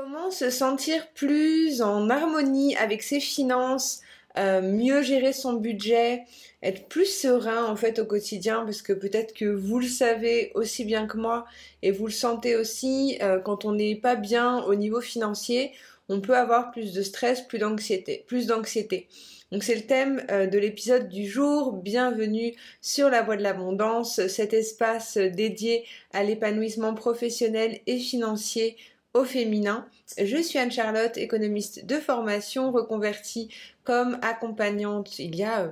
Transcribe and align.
Comment 0.00 0.30
se 0.30 0.48
sentir 0.48 1.08
plus 1.08 1.82
en 1.82 2.08
harmonie 2.08 2.76
avec 2.76 3.02
ses 3.02 3.18
finances, 3.18 4.00
euh, 4.36 4.62
mieux 4.62 5.02
gérer 5.02 5.32
son 5.32 5.54
budget, 5.54 6.22
être 6.62 6.86
plus 6.86 7.06
serein 7.06 7.64
en 7.64 7.74
fait 7.74 7.98
au 7.98 8.04
quotidien 8.04 8.62
parce 8.64 8.80
que 8.80 8.92
peut-être 8.92 9.34
que 9.34 9.46
vous 9.46 9.80
le 9.80 9.88
savez 9.88 10.52
aussi 10.54 10.84
bien 10.84 11.08
que 11.08 11.16
moi 11.16 11.46
et 11.82 11.90
vous 11.90 12.06
le 12.06 12.12
sentez 12.12 12.54
aussi 12.54 13.18
euh, 13.22 13.40
quand 13.40 13.64
on 13.64 13.72
n'est 13.72 13.96
pas 13.96 14.14
bien 14.14 14.62
au 14.66 14.76
niveau 14.76 15.00
financier, 15.00 15.72
on 16.08 16.20
peut 16.20 16.36
avoir 16.36 16.70
plus 16.70 16.92
de 16.92 17.02
stress, 17.02 17.40
plus 17.40 17.58
d'anxiété, 17.58 18.24
plus 18.28 18.46
d'anxiété. 18.46 19.08
Donc 19.50 19.64
c'est 19.64 19.74
le 19.74 19.82
thème 19.82 20.24
euh, 20.30 20.46
de 20.46 20.58
l'épisode 20.58 21.08
du 21.08 21.26
jour. 21.26 21.72
Bienvenue 21.72 22.54
sur 22.80 23.10
la 23.10 23.22
voie 23.22 23.36
de 23.36 23.42
l'abondance, 23.42 24.24
cet 24.28 24.54
espace 24.54 25.16
dédié 25.16 25.84
à 26.12 26.22
l'épanouissement 26.22 26.94
professionnel 26.94 27.80
et 27.88 27.98
financier 27.98 28.76
au 29.14 29.24
féminin. 29.24 29.86
Je 30.18 30.36
suis 30.36 30.58
Anne-Charlotte, 30.58 31.16
économiste 31.16 31.86
de 31.86 31.96
formation, 31.96 32.72
reconvertie 32.72 33.48
comme 33.84 34.18
accompagnante 34.22 35.18
il 35.18 35.34
y 35.34 35.42
a 35.42 35.62
euh, 35.62 35.68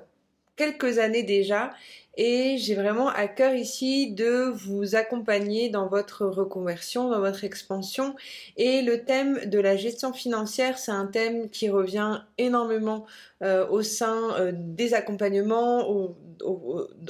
quelques 0.57 0.99
années 0.99 1.23
déjà 1.23 1.73
et 2.17 2.57
j'ai 2.59 2.75
vraiment 2.75 3.09
à 3.09 3.29
cœur 3.29 3.55
ici 3.55 4.11
de 4.11 4.51
vous 4.55 4.97
accompagner 4.97 5.69
dans 5.69 5.87
votre 5.87 6.25
reconversion, 6.25 7.11
dans 7.11 7.21
votre 7.21 7.45
expansion. 7.45 8.17
Et 8.57 8.81
le 8.83 9.05
thème 9.05 9.45
de 9.47 9.59
la 9.59 9.77
gestion 9.77 10.13
financière, 10.13 10.79
c'est 10.79 10.93
un 10.93 11.07
thème 11.07 11.51
qui 11.51 11.69
revient 11.69 12.23
énormément 12.39 13.07
euh, 13.43 13.67
au 13.69 13.83
sein 13.83 14.35
euh, 14.41 14.53
des 14.55 14.95
accompagnements, 14.95 16.15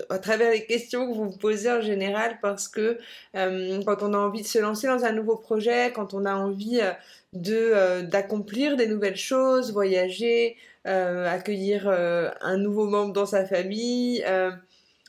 à 0.08 0.18
travers 0.18 0.50
les 0.50 0.66
questions 0.66 1.08
que 1.08 1.16
vous 1.16 1.30
vous 1.30 1.38
posez 1.38 1.70
en 1.70 1.80
général, 1.80 2.38
parce 2.42 2.66
que 2.66 2.98
euh, 3.36 3.80
quand 3.84 4.02
on 4.02 4.12
a 4.12 4.18
envie 4.18 4.42
de 4.42 4.46
se 4.46 4.58
lancer 4.58 4.88
dans 4.88 5.04
un 5.04 5.12
nouveau 5.12 5.36
projet, 5.36 5.92
quand 5.94 6.14
on 6.14 6.24
a 6.24 6.34
envie 6.34 6.80
de 7.32 8.02
d'accomplir 8.02 8.76
des 8.76 8.88
nouvelles 8.88 9.16
choses, 9.16 9.72
voyager, 9.72 10.56
accueillir 10.84 11.88
un 11.88 12.56
nouveau 12.56 12.86
membre 12.86 13.12
dans 13.12 13.26
sa 13.26 13.44
famille, 13.44 14.24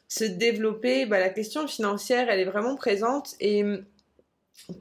se 0.07 0.23
développer, 0.23 1.05
bah, 1.05 1.19
la 1.19 1.29
question 1.29 1.67
financière, 1.67 2.29
elle 2.29 2.39
est 2.39 2.45
vraiment 2.45 2.75
présente. 2.75 3.35
Et 3.39 3.63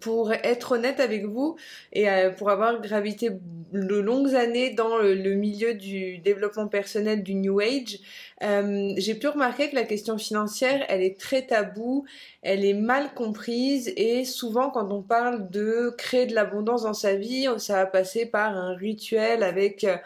pour 0.01 0.33
être 0.33 0.73
honnête 0.73 1.01
avec 1.01 1.27
vous 1.27 1.57
et 1.93 2.09
euh, 2.09 2.31
pour 2.31 2.51
avoir 2.51 2.81
gravité 2.81 3.31
de 3.73 3.97
longues 3.97 4.35
années 4.35 4.71
dans 4.71 4.97
le, 4.99 5.35
milieu 5.35 5.75
du 5.75 6.19
développement 6.19 6.67
personnel 6.67 7.23
du 7.23 7.35
New 7.35 7.61
Age, 7.61 7.99
euh, 8.43 8.95
j'ai 8.97 9.15
pu 9.15 9.29
remarquer 9.29 9.71
que 9.71 9.75
la 9.75 9.85
question 9.85 10.19
financière, 10.19 10.85
elle 10.89 11.03
est 11.03 11.19
très 11.21 11.47
taboue, 11.47 12.05
elle 12.43 12.65
est 12.65 12.75
mal 12.75 13.13
comprise. 13.15 13.93
Et 13.97 14.25
souvent 14.25 14.71
quand 14.71 14.91
on 14.91 15.03
parle 15.03 15.51
de 15.51 15.95
créer 15.97 16.27
de 16.27 16.35
l'abondance 16.35 16.83
dans 16.83 16.95
sa 16.95 17.15
vie, 17.15 17.47
ça 17.59 17.75
va 17.75 17.87
passer 17.87 18.27
par 18.27 18.57
un 18.57 18.75
rituel 18.75 19.43
avec... 19.43 19.85
Euh, 19.85 19.97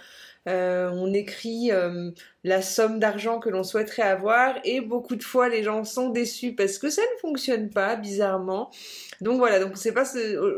euh, 0.49 0.91
on 0.95 1.13
écrit 1.13 1.71
euh, 1.71 2.11
la 2.45 2.63
somme 2.63 2.99
d'argent 2.99 3.41
que 3.41 3.51
l'on 3.51 3.63
souhaiterait 3.63 4.03
avoir 4.03 4.55
et 4.65 4.81
beaucoup 4.81 5.17
de 5.17 5.23
fois 5.23 5.51
les 5.51 5.63
gens 5.63 5.85
sont 5.85 6.09
déçus 6.09 6.55
parce 6.55 6.79
que 6.79 6.89
ça 6.89 7.03
ne 7.03 7.19
fonctionne 7.21 7.69
pas 7.69 7.97
bizarrement. 7.97 8.71
Donc 9.21 9.37
voilà, 9.39 9.61
donc 9.61 9.77
c'est 9.77 9.93
pas 9.93 10.05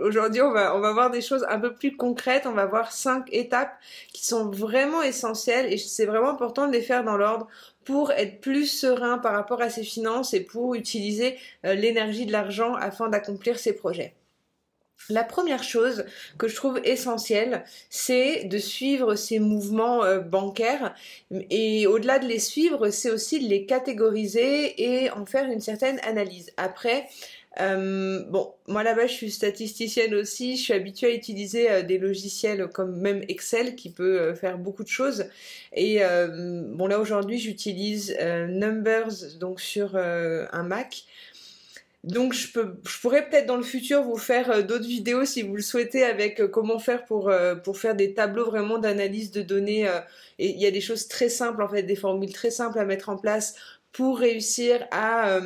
aujourd'hui 0.02 0.40
on 0.40 0.52
va 0.52 0.76
on 0.76 0.80
va 0.80 0.92
voir 0.92 1.10
des 1.10 1.20
choses 1.20 1.44
un 1.48 1.58
peu 1.58 1.74
plus 1.74 1.96
concrètes, 1.96 2.46
on 2.46 2.52
va 2.52 2.66
voir 2.66 2.92
cinq 2.92 3.26
étapes 3.32 3.74
qui 4.12 4.24
sont 4.24 4.48
vraiment 4.50 5.02
essentielles 5.02 5.72
et 5.72 5.78
c'est 5.78 6.06
vraiment 6.06 6.30
important 6.30 6.68
de 6.68 6.72
les 6.72 6.82
faire 6.82 7.02
dans 7.02 7.16
l'ordre 7.16 7.48
pour 7.84 8.12
être 8.12 8.40
plus 8.40 8.66
serein 8.66 9.18
par 9.18 9.32
rapport 9.32 9.60
à 9.62 9.70
ses 9.70 9.82
finances 9.82 10.32
et 10.34 10.40
pour 10.44 10.76
utiliser 10.76 11.36
euh, 11.66 11.74
l'énergie 11.74 12.26
de 12.26 12.32
l'argent 12.32 12.74
afin 12.74 13.08
d'accomplir 13.08 13.58
ses 13.58 13.72
projets. 13.72 14.14
La 15.08 15.24
première 15.24 15.64
chose 15.64 16.04
que 16.38 16.46
je 16.46 16.54
trouve 16.54 16.80
essentielle, 16.84 17.64
c'est 17.90 18.44
de 18.44 18.58
suivre 18.58 19.16
ces 19.16 19.40
mouvements 19.40 20.04
euh, 20.04 20.20
bancaires 20.20 20.94
et 21.50 21.86
au-delà 21.86 22.18
de 22.18 22.26
les 22.26 22.38
suivre, 22.38 22.90
c'est 22.90 23.10
aussi 23.10 23.40
de 23.42 23.48
les 23.48 23.66
catégoriser 23.66 24.80
et 24.80 25.10
en 25.10 25.26
faire 25.26 25.50
une 25.50 25.60
certaine 25.60 25.98
analyse. 26.04 26.52
Après, 26.56 27.08
euh, 27.60 28.22
bon, 28.30 28.54
moi 28.68 28.84
là-bas, 28.84 29.08
je 29.08 29.12
suis 29.12 29.30
statisticienne 29.32 30.14
aussi. 30.14 30.56
Je 30.56 30.62
suis 30.62 30.72
habituée 30.72 31.08
à 31.08 31.14
utiliser 31.14 31.70
euh, 31.70 31.82
des 31.82 31.98
logiciels 31.98 32.68
comme 32.68 32.96
même 33.00 33.22
Excel 33.28 33.74
qui 33.74 33.90
peut 33.90 34.34
faire 34.34 34.56
beaucoup 34.56 34.84
de 34.84 34.88
choses. 34.88 35.24
Et 35.74 36.00
bon, 36.00 36.86
là 36.86 37.00
aujourd'hui, 37.00 37.38
j'utilise 37.38 38.16
Numbers 38.20 39.36
donc 39.40 39.60
sur 39.60 39.96
un 39.96 40.62
Mac. 40.62 41.04
Donc 42.04 42.32
je, 42.32 42.52
peux, 42.52 42.74
je 42.84 42.98
pourrais 42.98 43.28
peut-être 43.28 43.46
dans 43.46 43.56
le 43.56 43.62
futur 43.62 44.02
vous 44.02 44.16
faire 44.16 44.50
euh, 44.50 44.62
d'autres 44.62 44.86
vidéos 44.86 45.24
si 45.24 45.42
vous 45.42 45.54
le 45.54 45.62
souhaitez 45.62 46.02
avec 46.02 46.40
euh, 46.40 46.48
comment 46.48 46.80
faire 46.80 47.04
pour, 47.04 47.28
euh, 47.28 47.54
pour 47.54 47.78
faire 47.78 47.94
des 47.94 48.12
tableaux 48.12 48.44
vraiment 48.44 48.78
d'analyse 48.78 49.30
de 49.30 49.40
données. 49.40 49.84
et 50.40 50.50
il 50.50 50.60
y 50.60 50.66
a 50.66 50.72
des 50.72 50.80
choses 50.80 51.06
très 51.06 51.28
simples 51.28 51.62
en 51.62 51.68
fait, 51.68 51.84
des 51.84 51.94
formules 51.94 52.32
très 52.32 52.50
simples 52.50 52.80
à 52.80 52.84
mettre 52.84 53.08
en 53.08 53.16
place 53.16 53.54
pour 53.92 54.18
réussir 54.18 54.86
à, 54.90 55.38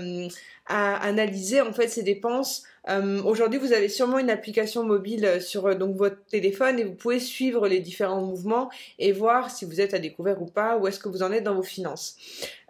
à 0.67 0.97
analyser 0.97 1.61
en 1.61 1.73
fait 1.73 1.89
ces 1.89 2.03
dépenses 2.03 2.65
euh, 2.89 3.23
aujourd'hui, 3.23 3.59
vous 3.59 3.73
avez 3.73 3.89
sûrement 3.89 4.19
une 4.19 4.31
application 4.31 4.85
mobile 4.85 5.25
euh, 5.25 5.41
sur 5.41 5.67
euh, 5.67 5.75
donc 5.75 5.97
votre 5.97 6.25
téléphone 6.27 6.79
et 6.79 6.85
vous 6.85 6.95
pouvez 6.95 7.19
suivre 7.19 7.67
les 7.67 7.81
différents 7.81 8.21
mouvements 8.21 8.71
et 8.99 9.11
voir 9.13 9.51
si 9.51 9.65
vous 9.65 9.81
êtes 9.81 9.93
à 9.93 9.99
découvert 9.99 10.41
ou 10.41 10.47
pas, 10.47 10.77
où 10.77 10.87
est-ce 10.87 11.01
que 11.01 11.09
vous 11.09 11.23
en 11.23 11.33
êtes 11.33 11.43
dans 11.43 11.55
vos 11.55 11.63
finances. 11.63 12.17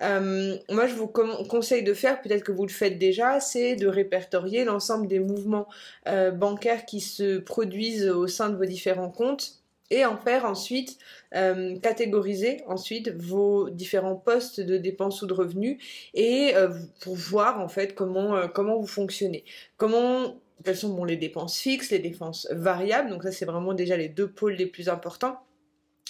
moi, 0.01 0.87
je 0.87 0.95
vous 0.95 1.07
conseille 1.07 1.83
de 1.83 1.95
faire, 1.95 2.23
peut-être 2.23 2.45
que 2.45 2.53
vous 2.53 2.65
le 2.65 2.73
faites 2.73 2.99
déjà, 2.99 3.41
c'est 3.41 3.77
de 3.77 3.87
répertorier 3.87 4.65
l'ensemble 4.65 5.07
des 5.07 5.19
mouvements 5.19 5.69
bancaires 6.07 6.87
qui 6.87 7.01
se 7.01 7.39
produisent 7.39 8.09
au 8.09 8.27
sein 8.27 8.51
de 8.51 8.57
vos 8.57 8.65
différents 8.65 9.11
comptes 9.11 9.61
et 9.91 10.05
en 10.05 10.17
faire 10.17 10.45
ensuite 10.45 10.99
euh, 11.35 11.79
catégoriser 11.79 12.63
ensuite 12.67 13.11
vos 13.17 13.71
différents 13.71 14.17
postes 14.17 14.61
de 14.61 14.77
dépenses 14.77 15.23
ou 15.23 15.27
de 15.27 15.35
revenus 15.35 15.79
et 16.15 16.55
euh, 16.55 16.71
pour 17.01 17.15
voir 17.15 17.61
en 17.61 17.69
fait 17.69 17.95
comment 17.95 18.37
euh, 18.37 18.49
comment 18.49 18.79
vous 18.79 18.87
fonctionnez. 18.87 19.45
Comment 19.77 20.41
quelles 20.65 20.77
sont 20.77 20.95
bon, 20.95 21.05
les 21.05 21.17
dépenses 21.17 21.59
fixes 21.59 21.91
les 21.91 21.99
dépenses 21.99 22.49
variables. 22.51 23.11
Donc 23.11 23.23
ça 23.23 23.33
c'est 23.33 23.45
vraiment 23.45 23.75
déjà 23.75 23.97
les 23.97 24.09
deux 24.09 24.29
pôles 24.29 24.55
les 24.55 24.67
plus 24.67 24.89
importants. 24.89 25.39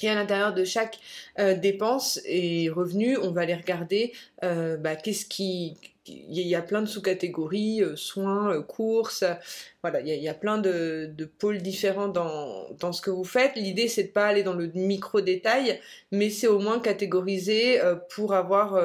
Et 0.02 0.10
à 0.10 0.14
l'intérieur 0.14 0.52
de 0.52 0.62
chaque 0.62 0.98
dépense 1.38 2.20
et 2.26 2.68
revenu, 2.68 3.16
on 3.16 3.30
va 3.30 3.46
les 3.46 3.54
regarder 3.54 4.12
bah, 4.42 4.94
qu'est-ce 4.94 5.24
qui 5.24 5.78
il 6.08 6.46
y 6.46 6.54
a 6.54 6.62
plein 6.62 6.82
de 6.82 6.86
sous-catégories, 6.86 7.82
euh, 7.82 7.96
soins, 7.96 8.52
euh, 8.52 8.62
courses, 8.62 9.24
voilà, 9.82 10.00
il 10.00 10.08
y, 10.08 10.28
a, 10.28 10.34
plein 10.34 10.58
de, 10.58 11.12
pôles 11.38 11.58
différents 11.58 12.08
dans, 12.08 12.66
dans, 12.80 12.92
ce 12.92 13.00
que 13.00 13.10
vous 13.10 13.24
faites. 13.24 13.54
L'idée, 13.56 13.88
c'est 13.88 14.04
de 14.04 14.08
pas 14.08 14.26
aller 14.26 14.42
dans 14.42 14.52
le 14.52 14.66
micro-détail, 14.74 15.80
mais 16.10 16.30
c'est 16.30 16.48
au 16.48 16.58
moins 16.58 16.80
catégoriser 16.80 17.80
euh, 17.80 17.94
pour 17.94 18.34
avoir 18.34 18.80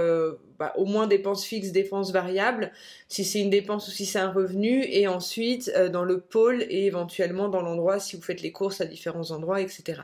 bah, 0.60 0.74
au 0.76 0.86
moins 0.86 1.08
dépenses 1.08 1.44
fixes, 1.44 1.72
dépenses 1.72 2.12
variables, 2.12 2.72
si 3.08 3.24
c'est 3.24 3.40
une 3.40 3.50
dépense 3.50 3.88
ou 3.88 3.92
si 3.92 4.06
c'est 4.06 4.20
un 4.20 4.32
revenu, 4.32 4.86
et 4.86 5.08
ensuite 5.08 5.72
dans 5.92 6.04
le 6.04 6.20
pôle 6.20 6.64
et 6.70 6.86
éventuellement 6.86 7.50
dans 7.50 7.62
l'endroit 7.62 8.00
si 8.00 8.16
vous 8.16 8.22
faites 8.22 8.42
les 8.42 8.52
courses 8.52 8.82
à 8.82 8.86
différents 8.86 9.32
endroits, 9.32 9.62
etc. 9.62 10.02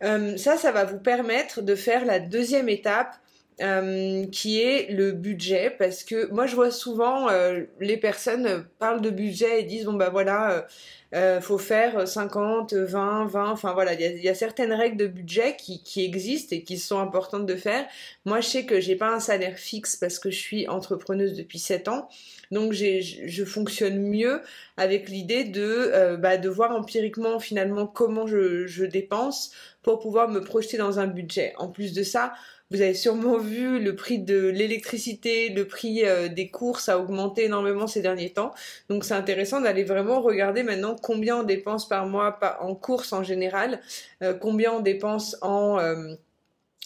ça, 0.00 0.56
ça 0.56 0.72
va 0.72 0.84
vous 0.84 0.98
permettre 0.98 1.62
de 1.62 1.74
faire 1.74 2.04
la 2.04 2.18
deuxième 2.18 2.68
étape 2.68 3.14
euh, 3.60 4.26
qui 4.26 4.60
est 4.60 4.90
le 4.90 5.12
budget 5.12 5.74
parce 5.78 6.04
que 6.04 6.30
moi 6.32 6.46
je 6.46 6.54
vois 6.54 6.70
souvent 6.70 7.28
euh, 7.28 7.64
les 7.80 7.96
personnes 7.98 8.64
parlent 8.78 9.02
de 9.02 9.10
budget 9.10 9.60
et 9.60 9.62
disent 9.64 9.84
bon 9.84 9.92
bah 9.92 10.08
voilà 10.10 10.66
euh, 11.14 11.40
faut 11.40 11.58
faire 11.58 12.08
50 12.08 12.72
20 12.74 13.26
20 13.26 13.50
enfin 13.50 13.72
voilà 13.72 13.94
il 13.94 14.22
y, 14.22 14.28
a, 14.28 14.34
certaines 14.34 14.72
règles 14.72 14.96
de 14.96 15.06
budget 15.06 15.56
qui, 15.56 15.82
qui 15.82 16.04
existent 16.04 16.56
et 16.56 16.62
qui 16.62 16.78
sont 16.78 16.98
importantes 16.98 17.46
de 17.46 17.54
faire. 17.56 17.86
Moi 18.24 18.40
je 18.40 18.48
sais 18.48 18.66
que 18.66 18.80
j'ai 18.80 18.96
pas 18.96 19.14
un 19.14 19.20
salaire 19.20 19.58
fixe 19.58 19.96
parce 19.96 20.18
que 20.18 20.30
je 20.30 20.38
suis 20.38 20.68
entrepreneuse 20.68 21.34
depuis 21.34 21.58
7 21.58 21.88
ans. 21.88 22.08
Donc 22.50 22.72
je 22.72 23.44
fonctionne 23.44 23.98
mieux 23.98 24.42
avec 24.76 25.08
l'idée 25.08 25.44
de 25.44 26.16
bah, 26.16 26.36
de 26.36 26.48
voir 26.48 26.74
empiriquement 26.76 27.40
finalement 27.40 27.86
comment 27.86 28.26
je, 28.26 28.66
je 28.66 28.84
dépense 28.84 29.52
pour 29.82 30.00
pouvoir 30.00 30.28
me 30.28 30.40
projeter 30.40 30.76
dans 30.76 30.98
un 30.98 31.06
budget. 31.06 31.54
En 31.58 31.68
plus 31.68 31.92
de 31.92 32.02
ça 32.02 32.32
vous 32.72 32.80
avez 32.80 32.94
sûrement 32.94 33.36
vu 33.36 33.78
le 33.78 33.94
prix 33.94 34.18
de 34.18 34.48
l'électricité, 34.48 35.50
le 35.50 35.66
prix 35.66 36.06
euh, 36.06 36.28
des 36.28 36.48
courses 36.48 36.88
a 36.88 36.98
augmenté 36.98 37.44
énormément 37.44 37.86
ces 37.86 38.00
derniers 38.00 38.30
temps. 38.30 38.54
Donc 38.88 39.04
c'est 39.04 39.12
intéressant 39.12 39.60
d'aller 39.60 39.84
vraiment 39.84 40.22
regarder 40.22 40.62
maintenant 40.62 40.96
combien 41.02 41.38
on 41.38 41.42
dépense 41.42 41.88
par 41.88 42.06
mois 42.06 42.38
en 42.60 42.74
courses 42.74 43.12
en 43.12 43.22
général, 43.22 43.80
euh, 44.22 44.34
combien 44.34 44.72
on 44.72 44.80
dépense 44.80 45.36
en 45.42 45.78
euh, 45.78 46.14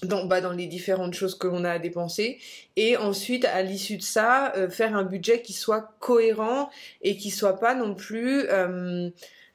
dans, 0.03 0.27
bah, 0.27 0.41
dans 0.41 0.53
les 0.53 0.67
différentes 0.67 1.15
choses 1.15 1.37
que 1.37 1.47
l'on 1.47 1.65
a 1.65 1.71
à 1.71 1.79
dépenser 1.79 2.39
et 2.77 2.97
ensuite 2.97 3.45
à 3.47 3.63
l'issue 3.63 3.97
de 3.97 4.03
ça 4.03 4.53
faire 4.69 4.95
un 4.95 5.05
budget 5.05 5.41
qui 5.41 5.55
soit 5.55 5.95
cohérent 6.01 6.69
et 7.01 7.17
qui 7.17 7.31
soit 7.31 7.59
pas 7.59 7.75
non 7.75 7.95
plus 7.95 8.47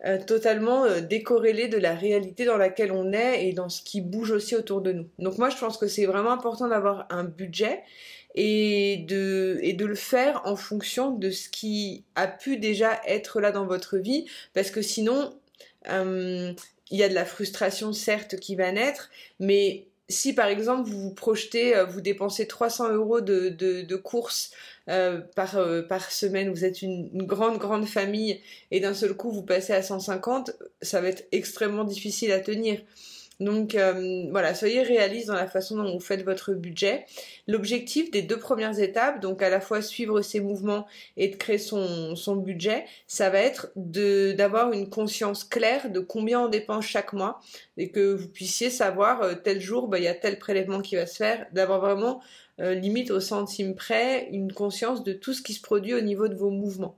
euh, 0.03 0.17
totalement 0.17 0.85
euh, 0.85 0.99
décorrélé 0.99 1.67
de 1.67 1.77
la 1.77 1.93
réalité 1.93 2.43
dans 2.43 2.57
laquelle 2.57 2.91
on 2.91 3.13
est 3.13 3.47
et 3.47 3.53
dans 3.53 3.69
ce 3.69 3.83
qui 3.83 4.01
bouge 4.01 4.31
aussi 4.31 4.55
autour 4.55 4.81
de 4.81 4.93
nous. 4.93 5.07
Donc 5.19 5.37
moi 5.37 5.49
je 5.49 5.57
pense 5.57 5.77
que 5.77 5.85
c'est 5.85 6.07
vraiment 6.07 6.31
important 6.31 6.67
d'avoir 6.67 7.05
un 7.11 7.23
budget 7.23 7.83
et 8.35 9.05
de, 9.07 9.59
et 9.61 9.73
de 9.73 9.85
le 9.85 9.95
faire 9.95 10.41
en 10.45 10.55
fonction 10.55 11.11
de 11.11 11.29
ce 11.29 11.49
qui 11.49 12.03
a 12.15 12.27
pu 12.27 12.57
déjà 12.57 13.01
être 13.05 13.41
là 13.41 13.51
dans 13.51 13.65
votre 13.65 13.97
vie 13.97 14.25
parce 14.53 14.71
que 14.71 14.81
sinon 14.81 15.33
il 16.91 16.97
y 16.97 17.03
a 17.03 17.09
de 17.09 17.13
la 17.15 17.25
frustration 17.25 17.93
certes 17.93 18.37
qui 18.37 18.55
va 18.55 18.71
naître, 18.71 19.09
mais 19.39 19.87
si 20.11 20.33
par 20.33 20.47
exemple 20.47 20.89
vous 20.89 21.01
vous 21.01 21.13
projetez, 21.13 21.75
euh, 21.75 21.85
vous 21.85 22.01
dépensez 22.01 22.45
300 22.45 22.91
euros 22.93 23.21
de, 23.21 23.49
de, 23.49 23.95
courses 23.95 24.51
euh, 24.89 25.19
par, 25.35 25.57
euh, 25.57 25.81
par 25.81 26.11
semaine, 26.11 26.51
vous 26.51 26.65
êtes 26.65 26.81
une, 26.81 27.09
grande, 27.23 27.57
grande 27.57 27.87
famille 27.87 28.41
et 28.69 28.79
d'un 28.79 28.93
seul 28.93 29.15
coup 29.15 29.31
vous 29.31 29.43
passez 29.43 29.73
à 29.73 29.81
150, 29.81 30.51
ça 30.81 31.01
va 31.01 31.07
être 31.07 31.23
extrêmement 31.31 31.85
difficile 31.85 32.31
à 32.31 32.39
tenir. 32.39 32.81
Donc 33.41 33.73
euh, 33.73 34.27
voilà, 34.29 34.53
soyez 34.53 34.83
réaliste 34.83 35.27
dans 35.27 35.33
la 35.33 35.47
façon 35.47 35.75
dont 35.75 35.91
vous 35.91 35.99
faites 35.99 36.23
votre 36.23 36.53
budget. 36.53 37.07
L'objectif 37.47 38.11
des 38.11 38.21
deux 38.21 38.37
premières 38.37 38.79
étapes, 38.79 39.19
donc 39.19 39.41
à 39.41 39.49
la 39.49 39.59
fois 39.59 39.81
suivre 39.81 40.21
ses 40.21 40.39
mouvements 40.39 40.85
et 41.17 41.27
de 41.27 41.35
créer 41.35 41.57
son, 41.57 42.35
budget, 42.35 42.85
ça 43.07 43.31
va 43.31 43.39
être 43.39 43.71
d'avoir 43.75 44.71
une 44.73 44.89
conscience 44.89 45.43
claire 45.43 45.89
de 45.89 45.99
combien 45.99 46.41
on 46.41 46.49
dépense 46.49 46.85
chaque 46.85 47.13
mois 47.13 47.39
et 47.77 47.89
que 47.89 48.13
vous 48.13 48.27
puissiez 48.27 48.69
savoir 48.69 49.23
euh, 49.23 49.33
tel 49.33 49.59
jour, 49.59 49.87
bah, 49.87 49.97
il 49.97 50.03
y 50.03 50.07
a 50.07 50.13
tel 50.13 50.37
prélèvement 50.37 50.81
qui 50.81 50.95
va 50.95 51.07
se 51.07 51.15
faire, 51.15 51.47
d'avoir 51.51 51.79
vraiment 51.79 52.21
euh, 52.59 52.75
limite 52.75 53.09
au 53.09 53.19
centime 53.19 53.73
près 53.73 54.27
une 54.31 54.53
conscience 54.53 55.03
de 55.03 55.13
tout 55.13 55.33
ce 55.33 55.41
qui 55.41 55.53
se 55.53 55.61
produit 55.61 55.95
au 55.95 56.01
niveau 56.01 56.27
de 56.27 56.35
vos 56.35 56.51
mouvements. 56.51 56.95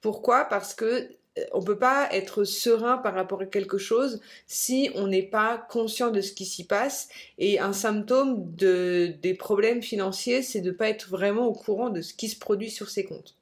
Pourquoi? 0.00 0.46
Parce 0.46 0.72
que 0.72 1.10
on 1.52 1.62
peut 1.62 1.78
pas 1.78 2.08
être 2.12 2.44
serein 2.44 2.98
par 2.98 3.14
rapport 3.14 3.40
à 3.40 3.46
quelque 3.46 3.78
chose 3.78 4.20
si 4.46 4.90
on 4.94 5.06
n'est 5.06 5.22
pas 5.22 5.58
conscient 5.58 6.10
de 6.10 6.20
ce 6.20 6.32
qui 6.32 6.44
s'y 6.44 6.66
passe. 6.66 7.08
Et 7.38 7.58
un 7.58 7.72
symptôme 7.72 8.54
de, 8.54 9.14
des 9.22 9.34
problèmes 9.34 9.82
financiers, 9.82 10.42
c'est 10.42 10.60
de 10.60 10.70
pas 10.70 10.88
être 10.88 11.08
vraiment 11.08 11.46
au 11.46 11.52
courant 11.52 11.90
de 11.90 12.02
ce 12.02 12.14
qui 12.14 12.28
se 12.28 12.38
produit 12.38 12.70
sur 12.70 12.90
ses 12.90 13.04
comptes. 13.04 13.36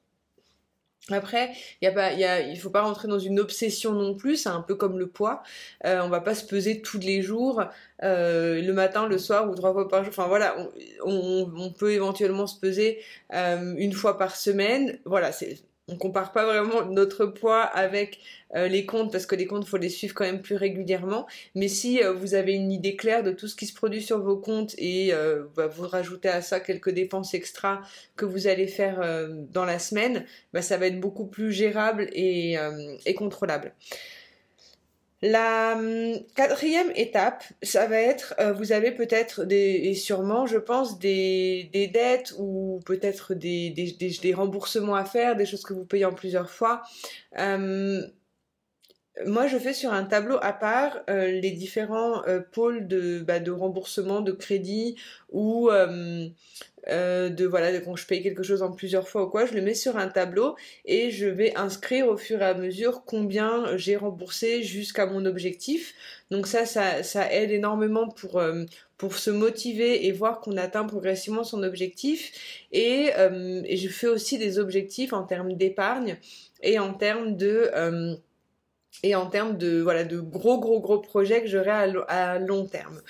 Après, 1.09 1.51
y 1.81 1.87
a 1.87 1.91
pas, 1.91 2.13
y 2.13 2.23
a, 2.23 2.41
il 2.41 2.59
faut 2.59 2.69
pas 2.69 2.83
rentrer 2.83 3.07
dans 3.07 3.19
une 3.19 3.39
obsession 3.39 3.93
non 3.93 4.15
plus. 4.15 4.37
C'est 4.37 4.49
un 4.49 4.61
peu 4.61 4.75
comme 4.75 4.99
le 4.99 5.07
poids. 5.07 5.41
Euh, 5.85 6.01
on 6.03 6.09
va 6.09 6.21
pas 6.21 6.35
se 6.35 6.45
peser 6.45 6.81
tous 6.81 6.99
les 6.99 7.21
jours, 7.23 7.63
euh, 8.03 8.61
le 8.61 8.73
matin, 8.73 9.07
le 9.07 9.17
soir 9.17 9.49
ou 9.49 9.55
trois 9.55 9.73
fois 9.73 9.89
par 9.89 10.03
jour. 10.03 10.13
Enfin 10.15 10.27
voilà, 10.27 10.55
on, 11.03 11.51
on, 11.57 11.71
peut 11.71 11.91
éventuellement 11.91 12.45
se 12.47 12.59
peser 12.59 12.99
euh, 13.33 13.73
une 13.77 13.93
fois 13.93 14.17
par 14.17 14.35
semaine. 14.35 14.99
Voilà, 15.05 15.31
c'est 15.31 15.59
on 15.91 15.97
compare 15.97 16.31
pas 16.31 16.45
vraiment 16.45 16.85
notre 16.85 17.25
poids 17.25 17.61
avec 17.61 18.19
euh, 18.55 18.67
les 18.67 18.85
comptes 18.85 19.11
parce 19.11 19.25
que 19.25 19.35
les 19.35 19.45
comptes 19.45 19.65
faut 19.65 19.77
les 19.77 19.89
suivre 19.89 20.13
quand 20.13 20.23
même 20.23 20.41
plus 20.41 20.55
régulièrement. 20.55 21.27
Mais 21.55 21.67
si 21.67 22.03
euh, 22.03 22.13
vous 22.13 22.33
avez 22.33 22.53
une 22.53 22.71
idée 22.71 22.95
claire 22.95 23.23
de 23.23 23.31
tout 23.31 23.47
ce 23.47 23.55
qui 23.55 23.65
se 23.65 23.73
produit 23.73 24.01
sur 24.01 24.19
vos 24.21 24.37
comptes 24.37 24.73
et 24.77 25.13
euh, 25.13 25.43
bah, 25.55 25.67
vous 25.67 25.87
rajoutez 25.87 26.29
à 26.29 26.41
ça 26.41 26.59
quelques 26.59 26.91
dépenses 26.91 27.33
extra 27.33 27.81
que 28.15 28.25
vous 28.25 28.47
allez 28.47 28.67
faire 28.67 29.01
dans 29.51 29.65
la 29.65 29.79
semaine, 29.79 30.25
bah, 30.53 30.61
ça 30.61 30.77
va 30.77 30.87
être 30.87 30.99
beaucoup 30.99 31.25
plus 31.25 31.51
gérable 31.51 32.09
et 32.13 32.55
contrôlable. 33.15 33.73
La 35.21 35.75
hum, 35.77 36.15
quatrième 36.35 36.91
étape, 36.95 37.43
ça 37.61 37.85
va 37.85 37.97
être, 37.97 38.33
euh, 38.39 38.53
vous 38.53 38.71
avez 38.71 38.91
peut-être 38.91 39.43
des, 39.45 39.81
et 39.83 39.93
sûrement, 39.93 40.47
je 40.47 40.57
pense, 40.57 40.97
des, 40.97 41.69
des 41.73 41.87
dettes 41.87 42.33
ou 42.39 42.79
peut-être 42.85 43.35
des, 43.35 43.69
des, 43.69 44.33
remboursements 44.33 44.95
à 44.95 45.05
faire, 45.05 45.35
des 45.35 45.45
choses 45.45 45.63
que 45.63 45.73
vous 45.73 45.85
payez 45.85 46.05
en 46.05 46.13
plusieurs 46.13 46.49
fois. 46.49 46.81
Hum, 47.37 48.01
moi, 49.25 49.47
je 49.47 49.57
fais 49.57 49.73
sur 49.73 49.91
un 49.91 50.05
tableau 50.05 50.37
à 50.41 50.53
part 50.53 51.01
euh, 51.09 51.27
les 51.27 51.51
différents 51.51 52.25
euh, 52.27 52.39
pôles 52.39 52.87
de, 52.87 53.19
bah, 53.19 53.39
de 53.39 53.51
remboursement, 53.51 54.21
de 54.21 54.31
crédit 54.31 54.95
ou 55.29 55.69
euh, 55.69 56.29
de 56.87 57.45
voilà 57.45 57.73
de 57.73 57.79
quand 57.79 57.95
je 57.95 58.07
paye 58.07 58.23
quelque 58.23 58.41
chose 58.41 58.63
en 58.63 58.71
plusieurs 58.71 59.09
fois 59.09 59.25
ou 59.25 59.29
quoi, 59.29 59.45
je 59.45 59.53
le 59.53 59.61
mets 59.61 59.73
sur 59.73 59.97
un 59.97 60.07
tableau 60.07 60.55
et 60.85 61.11
je 61.11 61.27
vais 61.27 61.53
inscrire 61.55 62.07
au 62.07 62.17
fur 62.17 62.41
et 62.41 62.45
à 62.45 62.53
mesure 62.53 63.03
combien 63.05 63.75
j'ai 63.77 63.97
remboursé 63.97 64.63
jusqu'à 64.63 65.05
mon 65.05 65.25
objectif. 65.25 65.93
Donc 66.31 66.47
ça, 66.47 66.65
ça, 66.65 67.03
ça 67.03 67.31
aide 67.33 67.51
énormément 67.51 68.07
pour 68.07 68.41
pour 68.97 69.15
se 69.17 69.29
motiver 69.29 70.07
et 70.07 70.11
voir 70.11 70.39
qu'on 70.39 70.57
atteint 70.57 70.85
progressivement 70.85 71.43
son 71.43 71.63
objectif. 71.63 72.65
Et 72.71 73.11
je 73.15 73.89
fais 73.89 74.07
aussi 74.07 74.37
des 74.37 74.57
objectifs 74.57 75.13
en 75.13 75.23
termes 75.23 75.53
d'épargne 75.53 76.17
et 76.63 76.79
en 76.79 76.93
termes 76.93 77.35
de 77.35 77.69
et 79.03 79.15
en 79.15 79.25
termes 79.25 79.57
de 79.57 79.81
voilà 79.81 80.03
de 80.03 80.19
gros 80.19 80.59
gros 80.59 80.79
gros 80.79 80.99
projets 80.99 81.41
que 81.41 81.47
j'aurai 81.47 81.71
à, 82.07 82.39
long 82.39 82.65
terme. 82.65 83.01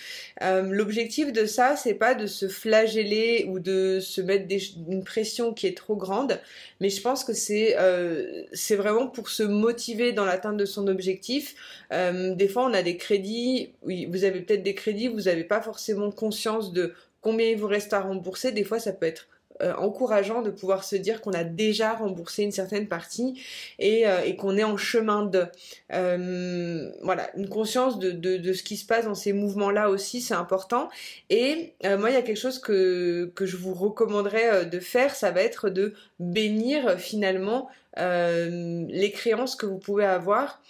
Euh, 0.42 0.62
L'objectif 0.62 1.34
de 1.34 1.46
ça, 1.46 1.76
c'est 1.76 1.94
pas 1.94 2.14
de 2.14 2.28
se 2.28 2.48
flageller 2.48 3.46
ou 3.50 3.60
de 3.60 4.00
se 4.00 4.22
mettre 4.22 4.46
une 4.90 5.04
pression 5.04 5.54
qui 5.54 5.68
est 5.68 5.76
trop 5.76 5.96
grande, 5.96 6.40
mais 6.80 6.90
je 6.90 7.02
pense 7.02 7.24
que 7.24 7.34
c'est 7.34 7.76
euh, 7.78 8.44
vraiment 8.72 9.08
pour 9.08 9.30
se 9.30 9.44
motiver 9.44 10.14
dans 10.14 10.26
l'atteinte 10.26 10.58
de 10.58 10.66
son 10.66 10.88
objectif. 10.88 11.56
Euh, 11.92 12.36
des 12.36 12.48
fois, 12.48 12.66
on 12.66 12.74
a 12.74 12.84
des 12.84 12.98
crédits, 12.98 13.74
oui, 13.84 14.06
vous 14.06 14.24
avez 14.24 14.42
peut-être 14.42 14.64
des 14.64 14.76
crédits, 14.76 15.08
vous 15.08 15.22
n'avez 15.22 15.44
pas 15.44 15.62
forcément 15.62 16.12
conscience 16.12 16.72
de 16.72 16.94
combien 17.22 17.48
il 17.48 17.58
vous 17.58 17.68
reste 17.68 17.94
à 17.94 18.02
rembourser. 18.02 18.52
Des 18.52 18.64
fois, 18.64 18.80
ça 18.80 18.94
peut 18.94 19.06
être 19.06 19.28
euh, 19.62 19.74
encourageant 19.76 20.42
de 20.42 20.50
pouvoir 20.50 20.84
se 20.84 20.96
dire 20.96 21.22
qu'on 21.22 21.34
a 21.34 21.44
déjà 21.44 21.94
remboursé 21.94 22.44
une 22.44 22.52
certaine 22.52 22.88
partie 22.88 23.42
et, 23.80 24.08
euh, 24.08 24.34
qu'on 24.34 24.58
est 24.58 24.64
en 24.64 24.78
chemin 24.78 25.26
de. 25.26 25.46
Euh, 25.94 26.92
voilà, 27.04 27.30
une 27.36 27.48
conscience 27.48 28.00
de, 28.00 28.12
de, 28.12 28.54
ce 28.54 28.64
qui 28.64 28.78
se 28.78 28.86
passe 28.86 29.06
dans 29.06 29.16
ces 29.16 29.34
mouvements-là 29.34 29.90
aussi, 29.90 30.22
c'est 30.22 30.34
important. 30.34 30.90
Et 31.30 31.74
moi, 31.84 32.10
il 32.10 32.14
y 32.14 32.18
a 32.18 32.22
quelque 32.22 32.40
chose 32.40 32.60
que, 32.60 33.32
que 33.36 33.46
je 33.46 33.58
vous 33.58 33.74
recommanderais 33.74 34.66
de 34.66 34.80
faire, 34.80 35.14
ça 35.16 35.32
va 35.32 35.42
être 35.42 35.70
de 35.70 35.94
bénir 36.20 37.00
finalement 37.00 37.70
les 37.98 39.12
créances 39.14 39.56
que 39.56 39.66
vous 39.66 39.78
pouvez 39.78 40.06
avoir. 40.06 40.62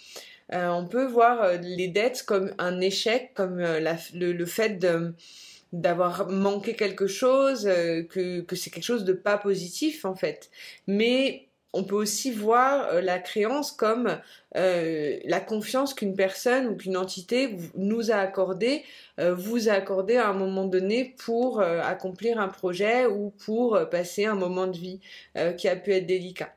on 0.50 0.86
peut 0.86 1.06
voir 1.06 1.52
les 1.62 1.88
dettes 1.88 2.24
comme 2.26 2.52
un 2.58 2.80
échec, 2.80 3.32
comme 3.34 3.58
le, 3.58 4.32
le, 4.32 4.46
fait 4.46 4.78
de 4.78 5.14
d'avoir 5.72 6.28
manqué 6.28 6.74
quelque 6.74 7.06
chose, 7.06 7.66
euh, 7.66 8.02
que, 8.02 8.44
c'est 8.54 8.70
quelque 8.70 8.84
chose 8.84 9.04
de 9.04 9.12
pas 9.12 9.38
positif 9.38 10.04
en 10.04 10.14
fait. 10.14 10.50
Mais 10.86 11.48
on 11.72 11.84
peut 11.84 11.94
aussi 11.96 12.30
voir 12.30 12.88
euh, 12.88 13.00
la 13.00 13.18
créance 13.18 13.72
comme 13.72 14.18
euh, 14.56 15.18
la 15.24 15.40
confiance 15.40 15.94
qu'une 15.94 16.14
personne 16.14 16.66
ou 16.68 16.76
qu'une 16.76 16.98
entité 16.98 17.56
nous 17.74 18.10
a 18.10 18.16
accordée, 18.16 18.84
vous 19.18 19.68
a 19.68 19.72
accordé 19.72 20.16
à 20.16 20.28
un 20.28 20.32
moment 20.32 20.64
donné 20.64 21.14
pour 21.24 21.60
accomplir 21.60 22.40
un 22.40 22.48
projet 22.48 23.06
ou 23.06 23.30
pour 23.44 23.78
passer 23.90 24.24
un 24.24 24.34
moment 24.34 24.66
de 24.66 24.76
vie 24.76 25.00
qui 25.58 25.68
a 25.68 25.76
pu 25.76 25.92
être 25.92 26.06
délicat 26.06 26.52